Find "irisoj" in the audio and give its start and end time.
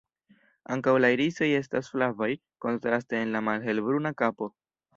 1.15-1.49